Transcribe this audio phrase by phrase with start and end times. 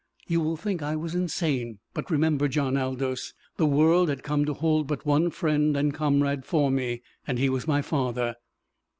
[0.27, 1.77] You will think I was insane.
[1.93, 6.43] But remember, John Aldous the world had come to hold but one friend and comrade
[6.43, 8.33] for me, and he was my father.